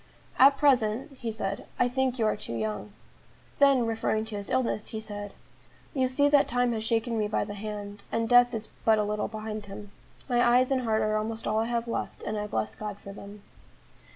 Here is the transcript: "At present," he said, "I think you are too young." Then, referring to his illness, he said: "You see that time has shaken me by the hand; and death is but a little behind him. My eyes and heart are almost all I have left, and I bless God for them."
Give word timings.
"At 0.39 0.57
present," 0.57 1.11
he 1.19 1.31
said, 1.31 1.67
"I 1.77 1.87
think 1.87 2.17
you 2.17 2.25
are 2.25 2.35
too 2.35 2.55
young." 2.55 2.91
Then, 3.59 3.85
referring 3.85 4.25
to 4.25 4.35
his 4.35 4.49
illness, 4.49 4.87
he 4.87 4.99
said: 4.99 5.31
"You 5.93 6.07
see 6.07 6.27
that 6.29 6.47
time 6.47 6.73
has 6.73 6.83
shaken 6.83 7.19
me 7.19 7.27
by 7.27 7.43
the 7.43 7.53
hand; 7.53 8.01
and 8.11 8.27
death 8.27 8.51
is 8.55 8.69
but 8.83 8.97
a 8.97 9.03
little 9.03 9.27
behind 9.27 9.67
him. 9.67 9.91
My 10.27 10.41
eyes 10.43 10.71
and 10.71 10.81
heart 10.81 11.03
are 11.03 11.17
almost 11.17 11.45
all 11.45 11.59
I 11.59 11.65
have 11.65 11.87
left, 11.87 12.23
and 12.23 12.35
I 12.35 12.47
bless 12.47 12.73
God 12.73 12.97
for 12.97 13.13
them." 13.13 13.43